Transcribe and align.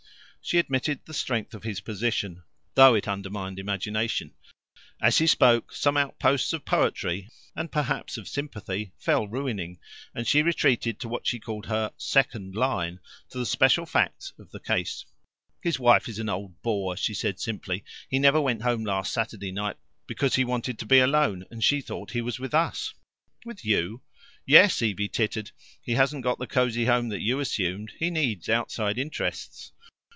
She 0.43 0.57
admitted 0.57 1.05
the 1.05 1.13
strength 1.13 1.53
of 1.53 1.61
his 1.63 1.81
position, 1.81 2.43
though 2.73 2.95
it 2.95 3.07
undermined 3.07 3.59
imagination. 3.59 4.33
As 4.99 5.19
he 5.19 5.27
spoke, 5.27 5.71
some 5.71 5.97
outposts 5.97 6.51
of 6.51 6.65
poetry 6.65 7.29
and 7.55 7.71
perhaps 7.71 8.17
of 8.17 8.27
sympathy 8.27 8.91
fell 8.97 9.27
ruining, 9.27 9.79
and 10.15 10.27
she 10.27 10.41
retreated 10.41 10.99
to 10.99 11.07
what 11.07 11.27
she 11.27 11.39
called 11.39 11.67
her 11.67 11.93
"second 11.95 12.55
line" 12.55 12.99
to 13.29 13.37
the 13.37 13.45
special 13.45 13.85
facts 13.85 14.33
of 14.39 14.49
the 14.49 14.59
case. 14.59 15.05
"His 15.61 15.77
wife 15.79 16.09
is 16.09 16.17
an 16.17 16.27
old 16.27 16.59
bore," 16.63 16.97
she 16.97 17.13
said 17.13 17.39
simply. 17.39 17.85
"He 18.09 18.17
never 18.17 18.43
came 18.43 18.61
home 18.61 18.83
last 18.83 19.13
Saturday 19.13 19.51
night 19.51 19.77
because 20.07 20.35
he 20.35 20.43
wanted 20.43 20.79
to 20.79 20.87
be 20.87 20.97
alone, 20.99 21.45
and 21.51 21.63
she 21.63 21.81
thought 21.81 22.11
he 22.11 22.21
was 22.21 22.39
with 22.39 22.55
us." 22.55 22.95
"With 23.45 23.63
YOU?" 23.63 24.01
"Yes." 24.47 24.81
Evie 24.81 25.07
tittered. 25.07 25.51
"He 25.83 25.91
hasn't 25.93 26.23
got 26.23 26.39
the 26.39 26.47
cosy 26.47 26.85
home 26.85 27.09
that 27.09 27.21
you 27.21 27.39
assumed. 27.39 27.91
He 27.99 28.09
needs 28.09 28.49
outside 28.49 28.97
interests." 28.97 29.71